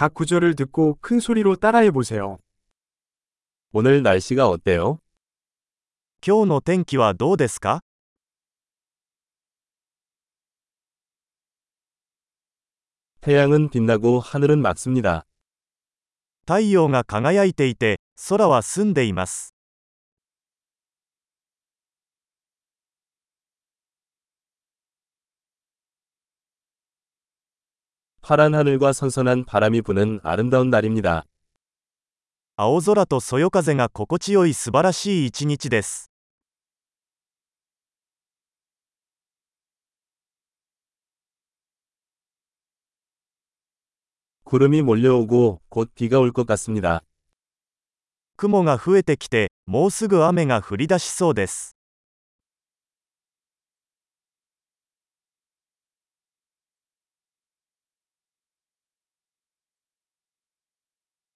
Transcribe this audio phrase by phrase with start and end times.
[0.00, 2.39] 각 구절을 듣고 큰 소리로 따라해 보세요.
[3.73, 4.99] 오늘 날씨가 어때요?
[6.25, 7.81] 今日の天気はどうですか
[13.21, 15.25] 태양은 빛나고 하늘은 맑습니다.
[16.45, 17.99] 太陽が輝いていて、
[18.29, 19.49] 空は澄んでいます。
[28.30, 31.26] 파란 하늘과 선선한 바람이 부는 아름다운 날입니다.
[32.56, 36.10] 青空とそよ風が心地よい素晴らしい一日です。
[44.42, 47.02] 구름이 몰려오고 곧 비가 올 것 같습니다.
[48.36, 51.76] 雲が増えてきて、もうすぐ雨が降り出しそうです。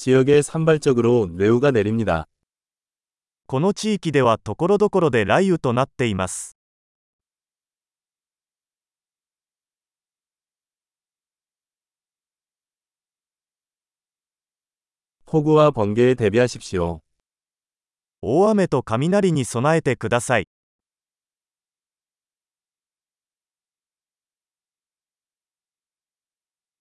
[0.00, 2.26] 지역에 산발적으로 뇌우가 내립니다.
[3.46, 6.56] この地域ではところどころで雷雨となっています。
[15.26, 17.00] 폭우와 번개에 대비하십시오.
[18.20, 20.48] 大雨と雷に備えてください。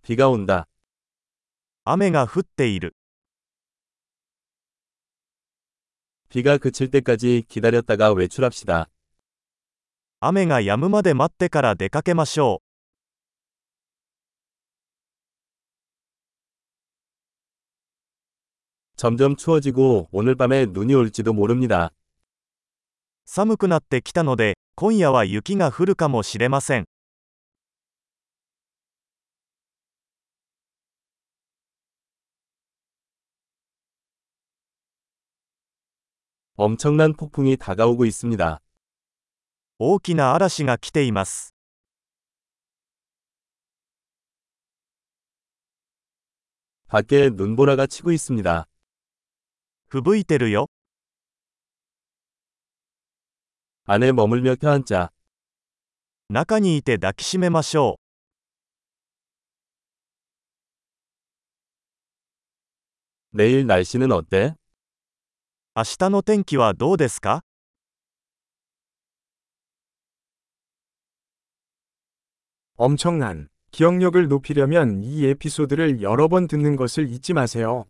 [0.04, 0.68] 비가 온다.
[1.84, 2.96] 雨が降っている。
[6.30, 8.90] 비가 그칠 때까지 기다렸다가 외출합시다.
[10.20, 12.66] 雨が止むまで待ってから出かけましょう。
[18.98, 21.92] 점점 추워지고 오늘 밤에 눈이 올지도 모릅니다.
[23.26, 26.86] 寒くなってきたので、今夜は雪が降るかもしれません。
[36.60, 38.62] 엄청난 폭풍이 다가오고 있습니다.
[39.78, 41.54] 大きな嵐が来ています。
[46.88, 48.68] 밖에 눈보라가 치고 있습니다.
[49.90, 50.68] 吹雪いてるよ。
[53.86, 55.12] 안에 머물며 껴앉자.
[56.30, 58.06] 中にいて抱きしめましょう。
[63.38, 64.56] 내일 날씨는 어때?
[65.76, 67.42] 明日の天気はどうですか
[72.78, 77.88] 엄청난 기억력을 높이려면 이 에피소드를 여러 번 듣는 것을 잊지 마세요.